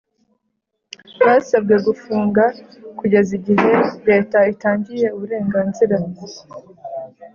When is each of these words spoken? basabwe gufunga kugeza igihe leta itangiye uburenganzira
basabwe 1.25 1.75
gufunga 1.85 2.43
kugeza 2.99 3.31
igihe 3.39 3.71
leta 4.09 4.37
itangiye 4.53 5.07
uburenganzira 5.15 5.95